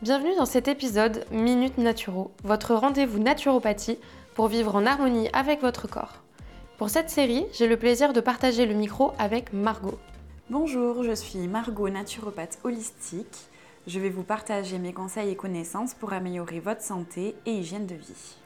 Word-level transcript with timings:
Bienvenue 0.00 0.36
dans 0.36 0.46
cet 0.46 0.68
épisode 0.68 1.24
Minute 1.32 1.76
Naturo, 1.76 2.30
votre 2.44 2.76
rendez-vous 2.76 3.18
naturopathie 3.18 3.98
pour 4.36 4.46
vivre 4.46 4.76
en 4.76 4.86
harmonie 4.86 5.28
avec 5.32 5.60
votre 5.60 5.88
corps. 5.88 6.22
Pour 6.76 6.88
cette 6.88 7.10
série, 7.10 7.44
j'ai 7.52 7.66
le 7.66 7.76
plaisir 7.76 8.12
de 8.12 8.20
partager 8.20 8.64
le 8.64 8.74
micro 8.74 9.10
avec 9.18 9.52
Margot. 9.52 9.98
Bonjour, 10.50 11.02
je 11.02 11.10
suis 11.10 11.48
Margot, 11.48 11.88
naturopathe 11.88 12.60
holistique. 12.62 13.48
Je 13.88 13.98
vais 13.98 14.08
vous 14.08 14.22
partager 14.22 14.78
mes 14.78 14.92
conseils 14.92 15.30
et 15.30 15.36
connaissances 15.36 15.94
pour 15.94 16.12
améliorer 16.12 16.60
votre 16.60 16.82
santé 16.82 17.34
et 17.44 17.54
hygiène 17.54 17.86
de 17.86 17.96
vie. 17.96 18.36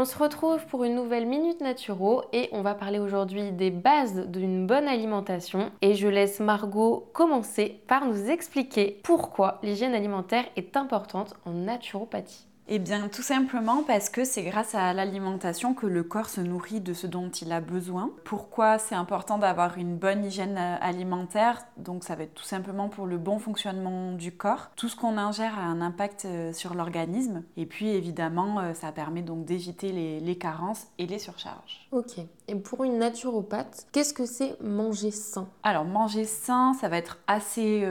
On 0.00 0.06
se 0.06 0.16
retrouve 0.16 0.64
pour 0.64 0.84
une 0.84 0.94
nouvelle 0.94 1.26
Minute 1.26 1.60
Naturo 1.60 2.22
et 2.32 2.48
on 2.52 2.62
va 2.62 2.74
parler 2.74 2.98
aujourd'hui 2.98 3.52
des 3.52 3.70
bases 3.70 4.28
d'une 4.28 4.66
bonne 4.66 4.88
alimentation. 4.88 5.72
Et 5.82 5.94
je 5.94 6.08
laisse 6.08 6.40
Margot 6.40 7.10
commencer 7.12 7.82
par 7.86 8.06
nous 8.06 8.30
expliquer 8.30 8.98
pourquoi 9.04 9.58
l'hygiène 9.62 9.92
alimentaire 9.92 10.46
est 10.56 10.78
importante 10.78 11.34
en 11.44 11.50
naturopathie. 11.50 12.49
Eh 12.72 12.78
bien, 12.78 13.08
tout 13.08 13.22
simplement 13.22 13.82
parce 13.82 14.10
que 14.10 14.22
c'est 14.22 14.44
grâce 14.44 14.76
à 14.76 14.92
l'alimentation 14.92 15.74
que 15.74 15.88
le 15.88 16.04
corps 16.04 16.28
se 16.28 16.40
nourrit 16.40 16.80
de 16.80 16.94
ce 16.94 17.08
dont 17.08 17.28
il 17.28 17.50
a 17.50 17.60
besoin. 17.60 18.12
Pourquoi 18.22 18.78
c'est 18.78 18.94
important 18.94 19.38
d'avoir 19.38 19.76
une 19.76 19.96
bonne 19.96 20.24
hygiène 20.24 20.56
euh, 20.56 20.76
alimentaire? 20.80 21.62
Donc, 21.78 22.04
ça 22.04 22.14
va 22.14 22.22
être 22.22 22.34
tout 22.34 22.44
simplement 22.44 22.88
pour 22.88 23.06
le 23.06 23.18
bon 23.18 23.40
fonctionnement 23.40 24.12
du 24.12 24.30
corps. 24.30 24.70
Tout 24.76 24.88
ce 24.88 24.94
qu'on 24.94 25.18
ingère 25.18 25.58
a 25.58 25.62
un 25.62 25.80
impact 25.80 26.26
euh, 26.26 26.52
sur 26.52 26.74
l'organisme. 26.74 27.42
Et 27.56 27.66
puis, 27.66 27.88
évidemment, 27.88 28.60
euh, 28.60 28.72
ça 28.72 28.92
permet 28.92 29.22
donc 29.22 29.44
d'éviter 29.44 29.90
les, 29.90 30.20
les 30.20 30.38
carences 30.38 30.86
et 30.98 31.08
les 31.08 31.18
surcharges. 31.18 31.88
Ok. 31.90 32.20
Et 32.50 32.56
pour 32.56 32.84
une 32.84 32.98
naturopathe, 32.98 33.86
qu'est-ce 33.92 34.12
que 34.12 34.26
c'est 34.26 34.60
manger 34.60 35.12
sain? 35.12 35.48
Alors, 35.62 35.84
manger 35.84 36.24
sain, 36.24 36.74
ça 36.74 36.88
va 36.88 36.96
être 36.96 37.18
assez 37.26 37.86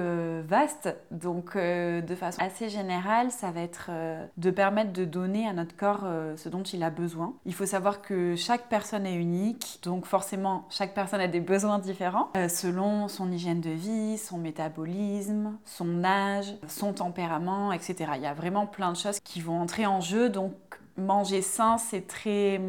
vaste. 0.48 0.96
Donc, 1.12 1.56
de 1.56 2.16
façon 2.16 2.42
assez 2.42 2.70
générale, 2.70 3.32
ça 3.32 3.52
va 3.52 3.62
être 3.62 3.90
de 4.38 4.52
permettre 4.52 4.92
de 4.94 5.06
donner 5.06 5.48
à 5.48 5.54
notre 5.54 5.76
corps 5.76 6.04
euh, 6.04 6.36
ce 6.38 6.50
dont 6.50 6.64
il 6.64 6.84
a 6.84 6.90
besoin. 6.90 7.34
Il 7.46 7.54
faut 7.54 7.66
savoir 7.66 8.02
que 8.02 8.36
chaque 8.36 8.68
personne 8.70 9.06
est 9.06 9.16
unique, 9.16 9.80
donc 9.84 10.06
forcément 10.06 10.66
chaque 10.70 10.94
personne 10.94 11.22
a 11.22 11.28
des 11.28 11.40
besoins 11.40 11.80
différents 11.80 12.30
euh, 12.36 12.48
selon 12.48 13.08
son 13.08 13.32
hygiène 13.32 13.62
de 13.62 13.70
vie, 13.70 14.18
son 14.18 14.38
métabolisme, 14.38 15.58
son 15.66 16.04
âge, 16.04 16.54
son 16.68 16.94
tempérament, 16.94 17.72
etc. 17.72 18.12
Il 18.16 18.22
y 18.22 18.28
a 18.28 18.34
vraiment 18.34 18.66
plein 18.66 18.92
de 18.92 18.98
choses 18.98 19.20
qui 19.20 19.42
vont 19.42 19.60
entrer 19.60 19.86
en 19.86 20.02
jeu, 20.02 20.30
donc 20.30 20.54
manger 21.00 21.42
sain, 21.42 21.78
c'est 21.78 22.08
très, 22.08 22.60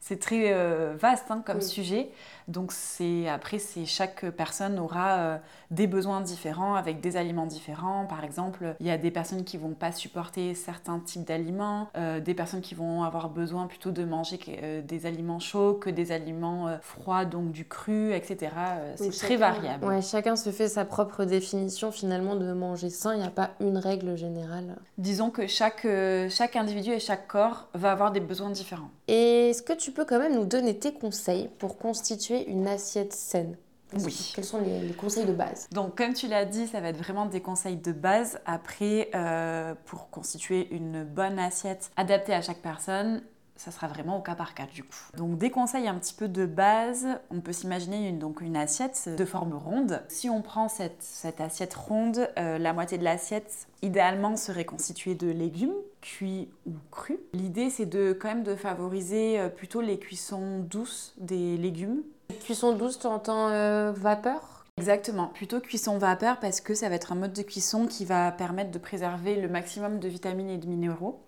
c'est 0.00 0.18
très 0.20 0.52
euh, 0.52 0.94
vaste 0.98 1.30
hein, 1.30 1.42
comme 1.44 1.60
sujet. 1.60 2.10
Donc 2.48 2.72
c'est 2.72 3.28
après, 3.28 3.58
c'est 3.58 3.86
chaque 3.86 4.28
personne 4.30 4.78
aura 4.78 5.18
euh, 5.18 5.38
des 5.70 5.86
besoins 5.86 6.20
différents 6.20 6.74
avec 6.74 7.00
des 7.00 7.16
aliments 7.16 7.46
différents. 7.46 8.06
Par 8.06 8.24
exemple, 8.24 8.74
il 8.80 8.86
y 8.86 8.90
a 8.90 8.98
des 8.98 9.10
personnes 9.10 9.44
qui 9.44 9.56
vont 9.56 9.74
pas 9.74 9.92
supporter 9.92 10.54
certains 10.54 10.98
types 10.98 11.26
d'aliments, 11.26 11.88
euh, 11.96 12.20
des 12.20 12.34
personnes 12.34 12.60
qui 12.60 12.74
vont 12.74 13.02
avoir 13.02 13.28
besoin 13.28 13.66
plutôt 13.66 13.90
de 13.90 14.04
manger 14.04 14.38
des 14.86 15.06
aliments 15.06 15.40
chauds 15.40 15.74
que 15.74 15.90
des 15.90 16.12
aliments 16.12 16.78
froids, 16.80 17.24
donc 17.24 17.52
du 17.52 17.64
cru, 17.64 18.12
etc. 18.14 18.50
c'est 18.96 19.10
très 19.10 19.36
variable. 19.36 19.84
Ouais, 19.84 20.02
chacun 20.02 20.36
se 20.36 20.50
fait 20.50 20.68
sa 20.68 20.84
propre 20.84 21.24
définition 21.24 21.92
finalement 21.92 22.36
de 22.36 22.52
manger 22.52 22.90
sain. 22.90 23.14
Il 23.14 23.20
n'y 23.20 23.26
a 23.26 23.30
pas 23.30 23.50
une 23.60 23.78
règle 23.78 24.16
générale. 24.16 24.76
Disons 24.98 25.30
que 25.30 25.46
chaque, 25.46 25.86
chaque 26.30 26.56
individu 26.56 26.90
et 26.92 27.00
chaque 27.00 27.26
corps 27.28 27.68
va 27.74 27.92
avoir 27.92 28.12
des 28.12 28.20
besoins 28.20 28.50
différents. 28.50 28.90
Et 29.08 29.50
est-ce 29.50 29.62
que 29.62 29.72
tu 29.72 29.92
peux 29.92 30.04
quand 30.04 30.18
même 30.18 30.34
nous 30.34 30.46
donner 30.46 30.78
tes 30.78 30.92
conseils 30.92 31.50
pour 31.58 31.76
constituer 31.76 32.31
une 32.40 32.66
assiette 32.66 33.12
saine 33.12 33.56
oui. 33.98 34.32
Quels 34.34 34.44
sont 34.44 34.60
les, 34.60 34.92
conseils 34.94 35.26
de 35.26 35.32
base? 35.32 35.68
Donc, 35.70 35.96
comme 35.96 36.14
tu 36.14 36.28
l'as 36.28 36.44
dit, 36.44 36.66
ça 36.66 36.80
va 36.80 36.88
être 36.88 36.96
vraiment 36.96 37.26
des 37.26 37.40
conseils 37.40 37.76
de 37.76 37.92
base. 37.92 38.40
Après, 38.46 39.10
euh, 39.14 39.74
pour 39.84 40.10
constituer 40.10 40.68
une 40.74 41.04
bonne 41.04 41.38
assiette 41.38 41.90
adaptée 41.96 42.34
à 42.34 42.40
chaque 42.40 42.62
personne, 42.62 43.22
ça 43.56 43.70
sera 43.70 43.86
vraiment 43.86 44.18
au 44.18 44.22
cas 44.22 44.34
par 44.34 44.54
cas 44.54 44.66
du 44.66 44.82
coup. 44.82 44.96
Donc 45.16 45.38
des 45.38 45.50
conseils 45.50 45.86
un 45.86 45.94
petit 45.94 46.14
peu 46.14 46.26
de 46.26 46.46
base, 46.46 47.06
on 47.30 47.40
peut 47.40 47.52
s'imaginer 47.52 48.08
une, 48.08 48.18
donc 48.18 48.40
une 48.40 48.56
assiette 48.56 49.10
de 49.16 49.24
forme 49.24 49.54
ronde. 49.54 50.02
Si 50.08 50.28
on 50.28 50.42
prend 50.42 50.68
cette, 50.68 51.00
cette 51.00 51.40
assiette 51.40 51.74
ronde, 51.74 52.28
euh, 52.38 52.58
la 52.58 52.72
moitié 52.72 52.98
de 52.98 53.04
l'assiette 53.04 53.68
idéalement 53.82 54.36
serait 54.36 54.64
constituée 54.64 55.14
de 55.14 55.30
légumes 55.30 55.74
cuits 56.00 56.48
ou 56.66 56.72
crus. 56.90 57.18
L'idée 57.34 57.70
c'est 57.70 57.86
de 57.86 58.16
quand 58.18 58.28
même 58.28 58.42
de 58.42 58.56
favoriser 58.56 59.38
euh, 59.38 59.48
plutôt 59.48 59.80
les 59.80 59.98
cuissons 59.98 60.58
douces 60.60 61.14
des 61.18 61.56
légumes. 61.56 62.02
Cuisson 62.40 62.72
douce, 62.72 62.98
tu 62.98 63.06
entends 63.06 63.48
euh, 63.50 63.92
vapeur? 63.92 64.64
Exactement, 64.78 65.26
plutôt 65.26 65.60
cuisson 65.60 65.98
vapeur 65.98 66.40
parce 66.40 66.60
que 66.60 66.74
ça 66.74 66.88
va 66.88 66.94
être 66.94 67.12
un 67.12 67.14
mode 67.14 67.32
de 67.32 67.42
cuisson 67.42 67.86
qui 67.86 68.04
va 68.04 68.32
permettre 68.32 68.70
de 68.70 68.78
préserver 68.78 69.40
le 69.40 69.48
maximum 69.48 69.98
de 69.98 70.08
vitamines 70.08 70.48
et 70.48 70.58
de 70.58 70.66
minéraux. 70.66 71.22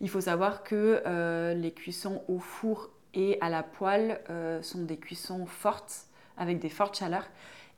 Il 0.00 0.08
faut 0.08 0.22
savoir 0.22 0.64
que 0.64 1.02
euh, 1.06 1.54
les 1.54 1.72
cuissons 1.72 2.22
au 2.28 2.38
four 2.38 2.90
et 3.14 3.38
à 3.40 3.48
la 3.48 3.62
poêle 3.62 4.20
euh, 4.30 4.60
sont 4.62 4.82
des 4.82 4.96
cuissons 4.96 5.46
fortes, 5.46 6.06
avec 6.36 6.58
des 6.58 6.68
fortes 6.68 6.98
chaleurs, 6.98 7.28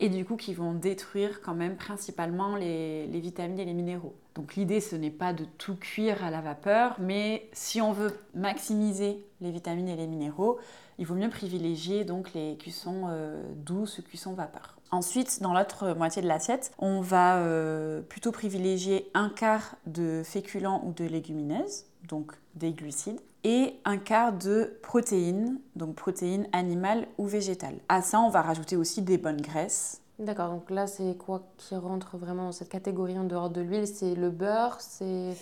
et 0.01 0.09
du 0.09 0.25
coup 0.25 0.37
qui 0.37 0.55
vont 0.55 0.73
détruire 0.73 1.43
quand 1.43 1.55
même 1.55 1.77
principalement 1.77 2.57
les, 2.57 3.07
les 3.07 3.21
vitamines 3.21 3.61
et 3.61 3.65
les 3.65 3.75
minéraux. 3.75 4.15
Donc 4.35 4.55
l'idée 4.55 4.81
ce 4.81 4.97
n'est 4.97 5.11
pas 5.11 5.33
de 5.33 5.45
tout 5.59 5.77
cuire 5.77 6.25
à 6.25 6.31
la 6.31 6.41
vapeur, 6.41 6.97
mais 6.99 7.49
si 7.53 7.81
on 7.81 7.93
veut 7.93 8.17
maximiser 8.35 9.25
les 9.41 9.51
vitamines 9.51 9.89
et 9.89 9.97
les 9.97 10.07
minéraux, 10.07 10.59
il 10.99 11.07
vaut 11.07 11.15
mieux 11.15 11.31
privilégier 11.31 12.05
donc 12.05 12.33
les 12.35 12.57
cuissons 12.57 13.07
euh, 13.09 13.43
douces, 13.57 14.01
cuissons 14.07 14.35
vapeur. 14.35 14.77
Ensuite, 14.91 15.41
dans 15.41 15.55
l'autre 15.55 15.95
moitié 15.95 16.21
de 16.21 16.29
l'assiette, 16.29 16.71
on 16.79 17.01
va 17.01 17.39
euh, 17.39 18.03
plutôt 18.03 18.31
privilégier 18.31 19.11
un 19.15 19.31
quart 19.31 19.77
de 19.87 20.23
féculents 20.23 20.83
ou 20.85 20.93
de 20.93 21.05
légumineuses, 21.05 21.87
donc 22.09 22.33
des 22.57 22.73
glucides, 22.73 23.19
et 23.43 23.81
un 23.87 23.97
quart 23.97 24.35
de 24.35 24.79
protéines, 24.83 25.59
donc 25.77 25.95
protéines 25.95 26.47
animales 26.53 27.09
ou 27.17 27.27
végétales. 27.27 27.79
À 27.89 28.03
ça, 28.03 28.21
on 28.21 28.29
va 28.29 28.43
rajouter 28.43 28.77
aussi 28.77 29.01
des 29.01 29.17
bonnes 29.17 29.41
graisses. 29.41 30.02
D'accord, 30.19 30.51
donc 30.51 30.71
là, 30.71 30.87
c'est 30.87 31.17
quoi 31.19 31.43
qui 31.57 31.75
rentre 31.75 32.17
vraiment 32.17 32.45
dans 32.45 32.53
cette 32.53 32.69
catégorie 32.69 33.19
en 33.19 33.25
dehors 33.25 33.51
de 33.51 33.61
l'huile? 33.61 33.87
C'est 33.87 34.15
le 34.15 34.31
beurre, 34.31 34.81
c'est 34.81 35.35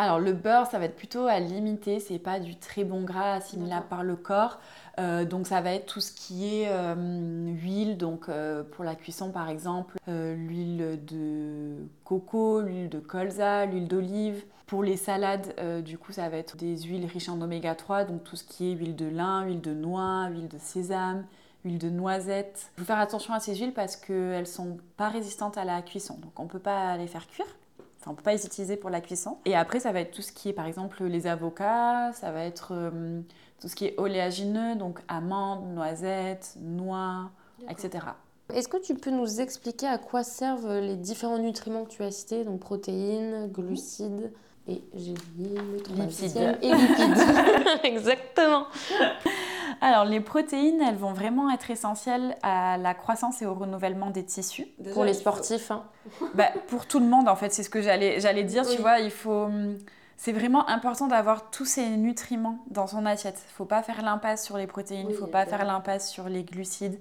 alors 0.00 0.20
le 0.20 0.32
beurre, 0.32 0.68
ça 0.68 0.78
va 0.78 0.84
être 0.84 0.94
plutôt 0.94 1.26
à 1.26 1.40
limiter, 1.40 1.98
c'est 1.98 2.20
pas 2.20 2.38
du 2.38 2.54
très 2.54 2.84
bon 2.84 3.02
gras 3.02 3.32
assimilable 3.32 3.86
par 3.88 4.04
le 4.04 4.14
corps. 4.14 4.60
Euh, 5.00 5.24
donc 5.24 5.48
ça 5.48 5.60
va 5.60 5.72
être 5.72 5.86
tout 5.86 6.00
ce 6.00 6.12
qui 6.12 6.46
est 6.46 6.68
euh, 6.68 6.94
huile, 7.48 7.96
donc 7.98 8.28
euh, 8.28 8.62
pour 8.62 8.84
la 8.84 8.94
cuisson 8.94 9.32
par 9.32 9.48
exemple, 9.48 9.96
l'huile 10.06 11.00
de 11.04 11.78
coco, 12.04 12.60
l'huile 12.60 12.88
de 12.88 13.00
colza, 13.00 13.66
l'huile 13.66 13.88
d'olive. 13.88 14.44
Pour 14.66 14.84
les 14.84 14.96
salades, 14.96 15.54
du 15.82 15.98
coup 15.98 16.12
ça 16.12 16.28
va 16.28 16.36
être 16.36 16.56
des 16.56 16.76
huiles 16.82 17.06
riches 17.06 17.30
en 17.30 17.40
oméga 17.40 17.74
3, 17.74 18.04
donc 18.04 18.22
tout 18.22 18.36
ce 18.36 18.44
qui 18.44 18.70
est 18.70 18.74
huile 18.74 18.94
de 18.94 19.06
lin, 19.08 19.44
huile 19.46 19.62
de 19.62 19.72
noix, 19.72 20.28
huile 20.28 20.46
de 20.46 20.58
sésame, 20.58 21.24
huile 21.64 21.78
de 21.78 21.90
noisette. 21.90 22.70
Il 22.76 22.80
faut 22.80 22.86
faire 22.86 22.98
attention 22.98 23.34
à 23.34 23.40
ces 23.40 23.54
huiles 23.54 23.72
parce 23.74 23.96
qu'elles 23.96 24.46
sont 24.46 24.78
pas 24.96 25.08
résistantes 25.08 25.58
à 25.58 25.64
la 25.64 25.82
cuisson, 25.82 26.14
donc 26.22 26.38
on 26.38 26.46
peut 26.46 26.58
pas 26.58 26.96
les 26.96 27.06
faire 27.06 27.26
cuire. 27.26 27.46
Enfin, 28.00 28.12
on 28.12 28.14
peut 28.14 28.22
pas 28.22 28.32
les 28.32 28.46
utiliser 28.46 28.76
pour 28.76 28.90
la 28.90 29.00
cuisson. 29.00 29.38
Et 29.44 29.56
après, 29.56 29.80
ça 29.80 29.90
va 29.90 30.00
être 30.00 30.12
tout 30.12 30.22
ce 30.22 30.30
qui 30.30 30.48
est, 30.48 30.52
par 30.52 30.66
exemple, 30.66 31.02
les 31.04 31.26
avocats, 31.26 32.12
ça 32.12 32.30
va 32.30 32.44
être 32.44 32.68
euh, 32.72 33.20
tout 33.60 33.68
ce 33.68 33.74
qui 33.74 33.86
est 33.86 33.94
oléagineux, 33.98 34.76
donc 34.76 35.00
amandes, 35.08 35.74
noisettes, 35.74 36.54
noix, 36.60 37.30
etc. 37.68 38.06
Est-ce 38.54 38.68
que 38.68 38.76
tu 38.76 38.94
peux 38.94 39.10
nous 39.10 39.40
expliquer 39.40 39.86
à 39.86 39.98
quoi 39.98 40.22
servent 40.22 40.78
les 40.78 40.96
différents 40.96 41.38
nutriments 41.38 41.84
que 41.84 41.90
tu 41.90 42.02
as 42.02 42.12
cités, 42.12 42.44
donc 42.44 42.60
protéines, 42.60 43.50
glucides 43.50 44.32
et 44.68 44.82
j'ai 44.94 45.14
le 45.38 46.04
lipides. 46.04 46.58
Et 46.62 46.72
lipides. 46.72 47.84
Exactement. 47.84 48.66
Alors, 49.80 50.04
les 50.04 50.20
protéines, 50.20 50.80
elles 50.80 50.96
vont 50.96 51.12
vraiment 51.12 51.50
être 51.50 51.70
essentielles 51.70 52.36
à 52.42 52.78
la 52.78 52.94
croissance 52.94 53.42
et 53.42 53.46
au 53.46 53.54
renouvellement 53.54 54.10
des 54.10 54.24
tissus. 54.24 54.66
pour 54.92 55.04
les 55.04 55.14
sportifs 55.14 55.70
hein. 55.70 55.84
bah, 56.34 56.48
Pour 56.68 56.86
tout 56.86 56.98
le 56.98 57.06
monde, 57.06 57.28
en 57.28 57.36
fait, 57.36 57.52
c'est 57.52 57.62
ce 57.62 57.70
que 57.70 57.80
j'allais, 57.82 58.20
j'allais 58.20 58.44
dire. 58.44 58.66
Tu 58.66 58.80
vois, 58.80 58.98
il 59.00 59.10
faut. 59.10 59.44
Hum, 59.44 59.78
c'est 60.16 60.32
vraiment 60.32 60.68
important 60.68 61.06
d'avoir 61.06 61.48
tous 61.50 61.64
ces 61.64 61.88
nutriments 61.90 62.58
dans 62.70 62.88
son 62.88 63.06
assiette. 63.06 63.40
Il 63.44 63.52
ne 63.52 63.54
faut 63.54 63.64
pas 63.64 63.84
faire 63.84 64.02
l'impasse 64.02 64.44
sur 64.44 64.58
les 64.58 64.66
protéines, 64.66 65.06
il 65.08 65.12
ne 65.12 65.18
faut 65.18 65.28
pas 65.28 65.46
faire 65.46 65.64
l'impasse 65.64 66.10
sur 66.10 66.28
les 66.28 66.42
glucides, 66.42 66.98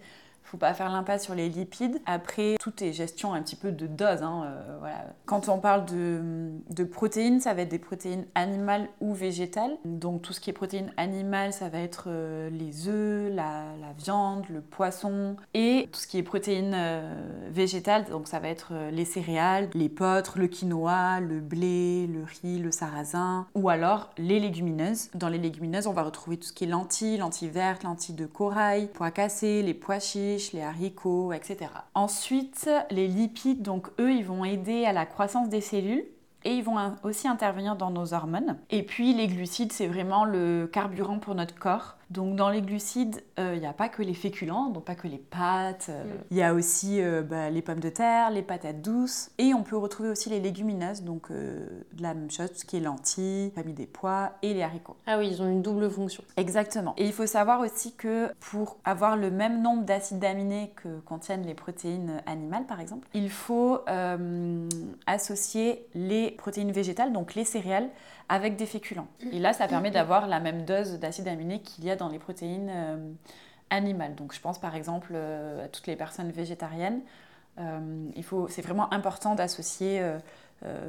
faut 0.47 0.57
pas 0.57 0.73
faire 0.73 0.89
l'impasse 0.89 1.25
sur 1.25 1.35
les 1.35 1.49
lipides. 1.49 1.99
Après, 2.05 2.55
tout 2.59 2.71
est 2.81 2.93
gestion 2.93 3.33
un 3.33 3.41
petit 3.41 3.57
peu 3.57 3.73
de 3.73 3.85
dose. 3.85 4.23
Hein, 4.23 4.43
euh, 4.45 4.77
voilà. 4.79 5.03
Quand 5.25 5.49
on 5.49 5.59
parle 5.59 5.85
de, 5.85 6.51
de, 6.69 6.83
protéines, 6.85 7.41
ça 7.41 7.53
va 7.53 7.63
être 7.63 7.69
des 7.69 7.79
protéines 7.79 8.25
animales 8.33 8.87
ou 9.01 9.13
végétales. 9.13 9.77
Donc 9.83 10.21
tout 10.21 10.31
ce 10.31 10.39
qui 10.39 10.49
est 10.49 10.53
protéines 10.53 10.93
animales, 10.95 11.51
ça 11.51 11.67
va 11.67 11.79
être 11.79 12.05
euh, 12.07 12.49
les 12.49 12.87
œufs, 12.87 13.29
la, 13.35 13.65
la, 13.81 13.91
viande, 13.97 14.45
le 14.49 14.61
poisson. 14.61 15.35
Et 15.53 15.89
tout 15.91 15.99
ce 15.99 16.07
qui 16.07 16.17
est 16.17 16.23
protéines 16.23 16.73
euh, 16.73 17.49
végétales, 17.49 18.05
donc 18.05 18.29
ça 18.29 18.39
va 18.39 18.47
être 18.47 18.71
les 18.91 19.05
céréales, 19.05 19.69
les 19.73 19.89
potres, 19.89 20.39
le 20.39 20.47
quinoa, 20.47 21.19
le 21.19 21.41
blé, 21.41 22.07
le 22.07 22.23
riz, 22.23 22.59
le 22.59 22.71
sarrasin. 22.71 23.47
Ou 23.53 23.67
alors 23.67 24.11
les 24.17 24.39
légumineuses. 24.39 25.09
Dans 25.13 25.27
les 25.27 25.39
légumineuses, 25.39 25.87
on 25.87 25.93
va 25.93 26.03
retrouver 26.03 26.37
tout 26.37 26.47
ce 26.47 26.53
qui 26.53 26.63
est 26.63 26.67
lentilles, 26.67 27.17
lentilles 27.17 27.49
vertes, 27.49 27.83
lentilles 27.83 28.15
de 28.15 28.25
corail, 28.25 28.89
pois 28.93 29.11
cassés, 29.11 29.61
les 29.61 29.73
pois 29.73 29.99
chiches 29.99 30.36
les 30.53 30.61
haricots, 30.61 31.33
etc. 31.33 31.71
Ensuite, 31.93 32.69
les 32.89 33.07
lipides, 33.07 33.61
donc 33.61 33.87
eux, 33.99 34.11
ils 34.11 34.25
vont 34.25 34.45
aider 34.45 34.85
à 34.85 34.93
la 34.93 35.05
croissance 35.05 35.49
des 35.49 35.61
cellules 35.61 36.05
et 36.43 36.51
ils 36.55 36.63
vont 36.63 36.77
aussi 37.03 37.27
intervenir 37.27 37.75
dans 37.75 37.91
nos 37.91 38.13
hormones. 38.13 38.57
Et 38.69 38.83
puis 38.83 39.13
les 39.13 39.27
glucides, 39.27 39.73
c'est 39.73 39.87
vraiment 39.87 40.23
le 40.23 40.69
carburant 40.71 41.19
pour 41.19 41.35
notre 41.35 41.55
corps. 41.55 41.97
Donc 42.09 42.35
dans 42.35 42.49
les 42.49 42.61
glucides, 42.61 43.21
euh, 43.37 43.53
il 43.55 43.59
n'y 43.59 43.67
a 43.67 43.73
pas 43.73 43.89
que 43.89 44.01
les 44.01 44.13
féculents, 44.13 44.69
donc 44.69 44.85
pas 44.85 44.95
que 44.95 45.07
les 45.07 45.17
pâtes, 45.17 45.87
euh, 45.89 46.03
mm. 46.03 46.23
il 46.31 46.37
y 46.37 46.43
a 46.43 46.53
aussi 46.53 47.01
euh, 47.01 47.21
bah, 47.21 47.49
les 47.49 47.61
pommes 47.61 47.81
de 47.81 47.89
terre, 47.89 48.31
les 48.31 48.41
patates 48.41 48.81
douces, 48.81 49.29
et 49.37 49.53
on 49.53 49.63
peut 49.63 49.75
retrouver 49.75 50.09
aussi 50.09 50.29
les 50.29 50.39
légumineuses, 50.39 51.03
donc 51.03 51.31
de 51.31 51.83
la 51.99 52.13
même 52.13 52.31
chose, 52.31 52.51
tout 52.51 52.59
ce 52.59 52.65
qui 52.65 52.77
est 52.77 52.79
lentilles, 52.79 53.51
famille 53.55 53.73
des 53.73 53.87
pois 53.87 54.33
et 54.41 54.53
les 54.53 54.63
haricots. 54.63 54.95
Ah 55.05 55.17
oui, 55.17 55.27
ils 55.29 55.41
ont 55.41 55.49
une 55.49 55.61
double 55.61 55.89
fonction. 55.89 56.23
Exactement. 56.37 56.93
Et 56.97 57.05
il 57.05 57.13
faut 57.13 57.25
savoir 57.25 57.59
aussi 57.59 57.93
que 57.93 58.31
pour 58.39 58.77
avoir 58.85 59.17
le 59.17 59.29
même 59.29 59.61
nombre 59.61 59.83
d'acides 59.83 60.23
aminés 60.23 60.71
que 60.81 60.99
contiennent 61.01 61.45
les 61.45 61.53
protéines 61.53 62.21
animales, 62.25 62.65
par 62.65 62.79
exemple, 62.79 63.07
il 63.13 63.29
faut 63.29 63.81
associer 65.05 65.85
les 65.93 66.31
protéines 66.31 66.71
végétales, 66.71 67.11
donc 67.11 67.35
les 67.35 67.43
céréales, 67.43 67.89
avec 68.29 68.57
des 68.57 68.65
féculents. 68.65 69.07
Et 69.31 69.39
là, 69.39 69.53
ça 69.53 69.67
permet 69.67 69.91
d'avoir 69.91 70.27
la 70.27 70.39
même 70.39 70.65
dose 70.65 70.99
d'acides 70.99 71.27
aminés 71.27 71.61
qu'il 71.61 71.85
y 71.85 71.91
a 71.91 71.95
dans 71.97 72.09
les 72.09 72.19
protéines 72.19 72.69
euh, 72.69 73.11
animales. 73.69 74.15
Donc 74.15 74.33
je 74.33 74.41
pense 74.41 74.59
par 74.59 74.75
exemple 74.75 75.11
euh, 75.13 75.65
à 75.65 75.67
toutes 75.67 75.87
les 75.87 75.95
personnes 75.95 76.31
végétariennes. 76.31 77.01
Euh, 77.59 78.09
il 78.15 78.23
faut, 78.23 78.47
c'est 78.47 78.61
vraiment 78.61 78.93
important 78.93 79.35
d'associer 79.35 80.01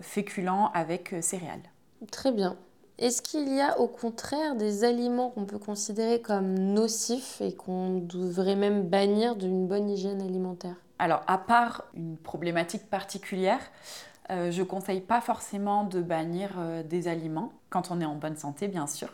féculents 0.00 0.70
avec 0.72 1.14
céréales. 1.20 1.62
Très 2.10 2.32
bien. 2.32 2.56
Est-ce 2.98 3.22
qu'il 3.22 3.54
y 3.54 3.60
a 3.60 3.78
au 3.78 3.86
contraire 3.86 4.56
des 4.56 4.84
aliments 4.84 5.30
qu'on 5.30 5.44
peut 5.44 5.58
considérer 5.58 6.20
comme 6.20 6.54
nocifs 6.58 7.40
et 7.40 7.54
qu'on 7.54 7.98
devrait 7.98 8.56
même 8.56 8.88
bannir 8.88 9.36
d'une 9.36 9.66
bonne 9.66 9.88
hygiène 9.88 10.20
alimentaire? 10.20 10.74
Alors, 10.98 11.22
à 11.26 11.38
part 11.38 11.84
une 11.94 12.16
problématique 12.16 12.90
particulière, 12.90 13.60
euh, 14.30 14.50
je 14.50 14.62
conseille 14.62 15.00
pas 15.00 15.20
forcément 15.20 15.84
de 15.84 16.02
bannir 16.02 16.50
euh, 16.58 16.82
des 16.82 17.08
aliments 17.08 17.52
quand 17.70 17.90
on 17.90 18.00
est 18.00 18.04
en 18.04 18.16
bonne 18.16 18.36
santé, 18.36 18.68
bien 18.68 18.86
sûr. 18.86 19.08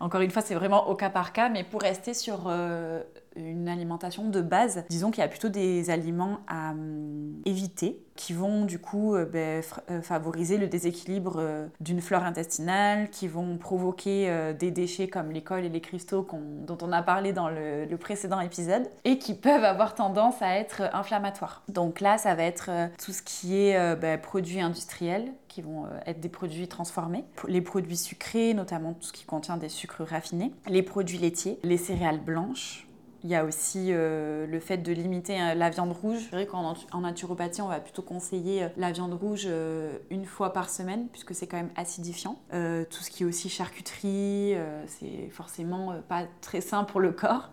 Encore 0.00 0.22
une 0.22 0.30
fois, 0.30 0.40
c'est 0.42 0.54
vraiment 0.54 0.88
au 0.88 0.94
cas 0.94 1.10
par 1.10 1.32
cas, 1.32 1.50
mais 1.50 1.62
pour 1.62 1.82
rester 1.82 2.14
sur 2.14 2.44
euh, 2.46 3.02
une 3.36 3.68
alimentation 3.68 4.28
de 4.28 4.40
base, 4.40 4.84
disons 4.88 5.10
qu'il 5.10 5.22
y 5.22 5.24
a 5.24 5.28
plutôt 5.28 5.48
des 5.48 5.90
aliments 5.90 6.40
à 6.48 6.70
hum, 6.70 7.40
éviter 7.44 8.02
qui 8.20 8.34
vont 8.34 8.66
du 8.66 8.78
coup 8.78 9.14
euh, 9.14 9.24
ben, 9.24 9.62
euh, 9.90 10.02
favoriser 10.02 10.58
le 10.58 10.66
déséquilibre 10.66 11.36
euh, 11.38 11.66
d'une 11.80 12.02
flore 12.02 12.22
intestinale, 12.22 13.08
qui 13.08 13.28
vont 13.28 13.56
provoquer 13.56 14.10
des 14.58 14.70
déchets 14.70 15.08
comme 15.08 15.30
les 15.30 15.42
cols 15.42 15.64
et 15.64 15.68
les 15.68 15.80
cristaux 15.80 16.26
dont 16.66 16.78
on 16.82 16.92
a 16.92 17.02
parlé 17.02 17.32
dans 17.32 17.48
le, 17.48 17.86
précédent 17.96 18.40
épisode, 18.40 18.88
et 19.04 19.18
qui 19.18 19.34
peuvent 19.34 19.64
avoir 19.64 19.94
tendance 19.94 20.42
à 20.42 20.56
être 20.56 20.82
inflammatoires. 20.92 21.62
Donc 21.68 22.00
là, 22.00 22.18
ça 22.18 22.34
va 22.34 22.42
être 22.42 22.70
tout 23.02 23.12
ce 23.12 23.22
qui 23.22 23.56
est 23.56 23.96
ben, 23.96 24.20
produits 24.20 24.60
industriels, 24.60 25.32
qui 25.48 25.62
vont 25.62 25.86
être 26.06 26.20
des 26.20 26.28
produits 26.28 26.68
transformés, 26.68 27.24
les 27.48 27.60
produits 27.62 27.96
sucrés, 27.96 28.54
notamment 28.54 28.92
tout 28.94 29.08
ce 29.08 29.12
qui 29.12 29.24
contient 29.24 29.56
des 29.56 29.68
sucres 29.68 30.04
raffinés, 30.04 30.52
les 30.68 30.82
produits 30.82 31.18
laitiers, 31.18 31.58
les 31.62 31.76
céréales 31.78 32.20
blanches, 32.20 32.86
il 33.22 33.30
y 33.30 33.34
a 33.34 33.44
aussi 33.44 33.88
euh, 33.90 34.46
le 34.46 34.60
fait 34.60 34.78
de 34.78 34.92
limiter 34.92 35.40
euh, 35.40 35.54
la 35.54 35.70
viande 35.70 35.92
rouge. 35.92 36.20
C'est 36.30 36.36
vrai 36.36 36.46
qu'en 36.46 36.74
en 36.92 37.00
naturopathie, 37.00 37.60
on 37.60 37.68
va 37.68 37.80
plutôt 37.80 38.02
conseiller 38.02 38.64
euh, 38.64 38.68
la 38.76 38.92
viande 38.92 39.12
rouge 39.12 39.48
une 40.10 40.24
fois 40.24 40.52
par 40.52 40.70
semaine, 40.70 41.08
puisque 41.08 41.34
c'est 41.34 41.46
quand 41.46 41.56
même 41.56 41.70
acidifiant. 41.76 42.38
tout 42.50 43.02
ce 43.02 43.10
qui 43.10 43.22
est 43.22 43.26
aussi 43.26 43.48
charcuterie, 43.48 44.54
c'est 44.86 45.28
forcément 45.30 45.94
pas 46.08 46.24
très 46.40 46.60
sain 46.60 46.84
pour 46.84 47.00
le 47.00 47.12
corps. 47.12 47.50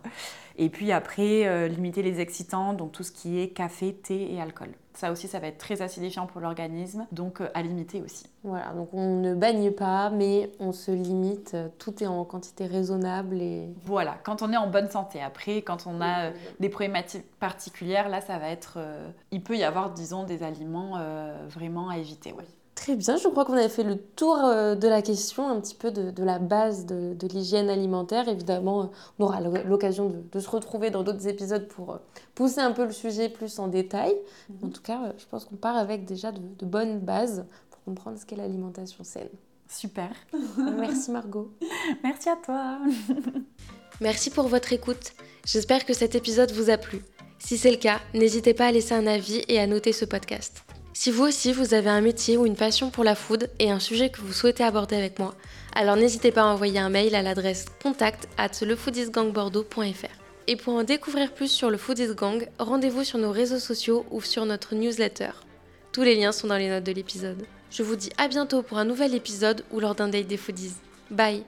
Et 0.58 0.70
puis 0.70 0.92
après, 0.92 1.70
limiter 1.70 2.02
les 2.02 2.20
excitants, 2.20 2.74
donc 2.74 2.92
tout 2.92 3.04
ce 3.04 3.12
qui 3.12 3.40
est 3.40 3.50
café, 3.50 3.94
thé 3.94 4.34
et 4.34 4.42
alcool. 4.42 4.70
Ça 4.98 5.12
aussi, 5.12 5.28
ça 5.28 5.40
va 5.40 5.46
être 5.46 5.60
très 5.60 5.84
acidifiant 5.84 6.26
pour 6.26 6.42
l'organisme, 6.42 7.06
donc 7.12 7.40
euh, 7.40 7.50
à 7.54 7.62
limiter 7.62 8.02
aussi. 8.02 8.26
Voilà, 8.44 8.74
donc 8.74 8.96
on 8.96 9.18
ne 9.22 9.36
baigne 9.36 9.70
pas, 9.70 10.10
mais 10.10 10.52
on 10.60 10.72
se 10.72 10.90
limite. 10.90 11.56
Tout 11.78 12.04
est 12.04 12.08
en 12.08 12.26
quantité 12.26 12.66
raisonnable 12.66 13.40
et. 13.40 13.70
Voilà, 13.86 14.18
quand 14.24 14.42
on 14.42 14.52
est 14.52 14.58
en 14.58 14.66
bonne 14.66 14.90
santé. 14.90 15.22
Après, 15.22 15.58
quand 15.62 15.86
on 15.86 16.02
a 16.02 16.26
euh, 16.26 16.32
des 16.60 16.70
problématiques 16.70 17.30
particulières, 17.40 18.10
là, 18.10 18.22
ça 18.22 18.40
va 18.40 18.50
être. 18.50 18.78
Euh, 18.78 19.08
il 19.30 19.44
peut 19.44 19.56
y 19.56 19.64
avoir, 19.64 19.92
disons, 19.92 20.24
des 20.24 20.42
aliments 20.42 20.98
vraiment 21.48 21.90
à 21.90 21.98
éviter, 22.00 22.34
oui. 22.36 22.46
Très 22.78 22.96
bien, 22.96 23.18
je 23.18 23.28
crois 23.28 23.44
qu'on 23.44 23.54
avait 23.54 23.70
fait 23.70 23.84
le 23.84 23.98
tour 23.98 24.38
euh, 24.38 24.76
de 24.76 24.88
la 24.88 25.02
question, 25.02 25.50
un 25.50 25.60
petit 25.60 25.74
peu 25.74 25.90
de, 25.90 26.24
la 26.24 26.38
base 26.38 26.86
de, 26.86 27.28
l'hygiène 27.28 27.72
alimentaire. 27.72 28.30
Évidemment, 28.30 28.92
on 29.18 29.24
aura 29.24 29.42
l'occasion 29.42 30.14
de, 30.32 30.40
se 30.40 30.48
retrouver 30.48 30.92
dans 30.92 31.02
d'autres 31.02 31.28
épisodes 31.28 31.68
pour 31.68 31.94
euh, 31.94 31.98
pousser 32.36 32.62
un 32.62 32.72
peu 32.72 32.86
le 32.86 32.92
sujet 32.92 33.30
plus 33.30 33.58
en 33.58 33.68
détail. 33.68 34.16
Mhm. 34.50 34.68
En 34.68 34.70
tout 34.70 34.84
cas, 34.84 35.02
euh, 35.06 35.12
je 35.18 35.26
pense 35.26 35.46
qu'on 35.46 35.56
part 35.56 35.76
avec 35.76 36.06
déjà 36.06 36.32
de, 36.32 36.66
bonnes 36.68 37.00
bases 37.00 37.48
pour 37.72 37.84
comprendre 37.84 38.20
ce 38.20 38.28
qu'est 38.28 38.36
l'alimentation 38.36 39.04
saine. 39.04 39.30
Super. 39.68 40.12
Merci 40.80 41.10
Margot. 41.10 41.52
Merci 42.04 42.30
à 42.30 42.36
toi. 42.36 42.78
Merci 44.02 44.30
pour 44.30 44.48
votre 44.50 44.72
écoute. 44.72 45.14
J'espère 45.46 45.84
que 45.84 45.94
cet 45.94 46.14
épisode 46.14 46.52
vous 46.52 46.70
a 46.70 46.78
plu. 46.78 47.02
Si 47.40 47.58
c'est 47.58 47.72
le 47.72 47.78
cas, 47.78 48.00
n'hésitez 48.14 48.54
pas 48.54 48.68
à 48.68 48.72
laisser 48.72 48.94
un 48.94 49.08
avis 49.08 49.42
et 49.48 49.60
à 49.60 49.66
noter 49.66 49.94
ce 49.94 50.06
podcast. 50.06 50.67
Si 51.00 51.12
vous 51.12 51.26
aussi 51.26 51.54
vous 51.54 51.76
avez 51.76 51.92
un 51.92 52.02
métier 52.02 52.38
ou 52.38 52.48
une 52.48 52.56
passion 52.56 52.90
pour 52.90 53.04
la 53.04 53.14
food 53.14 53.52
et 53.60 53.70
un 53.70 53.80
sujet 53.80 54.10
que 54.10 54.20
vous 54.20 54.34
souhaitez 54.34 54.64
aborder 54.64 54.96
avec 54.96 55.20
moi, 55.20 55.36
alors 55.76 55.96
n'hésitez 55.96 56.32
pas 56.32 56.42
à 56.42 56.46
envoyer 56.48 56.80
un 56.80 56.90
mail 56.90 57.14
à 57.14 57.22
l'adresse 57.22 57.66
contact 57.84 58.28
at 58.36 58.66
lefoodisgangbordeaux.fr. 58.66 60.08
Et 60.48 60.56
pour 60.56 60.74
en 60.74 60.84
découvrir 60.84 61.36
plus 61.36 61.52
sur 61.52 61.70
le 61.70 61.78
Foodies 61.78 62.16
Gang, 62.16 62.50
rendez-vous 62.58 63.04
sur 63.04 63.20
nos 63.20 63.32
réseaux 63.32 63.60
sociaux 63.60 64.08
ou 64.10 64.22
sur 64.22 64.48
notre 64.48 64.74
newsletter. 64.74 65.30
Tous 65.92 66.02
les 66.02 66.16
liens 66.16 66.32
sont 66.32 66.48
dans 66.48 66.58
les 66.58 66.68
notes 66.68 66.86
de 66.86 66.94
l'épisode. 66.94 67.46
Je 67.70 67.84
vous 67.84 67.96
dis 67.96 68.10
à 68.18 68.28
bientôt 68.28 68.64
pour 68.64 68.80
un 68.80 68.86
nouvel 68.86 69.14
épisode 69.14 69.64
ou 69.72 69.80
lors 69.80 69.94
d'un 69.94 70.08
date 70.08 70.26
des 70.26 70.36
foodies. 70.36 70.74
Bye 71.12 71.44